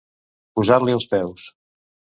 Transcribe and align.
Posar-li 0.59 0.97
als 1.01 1.07
peus. 1.15 1.49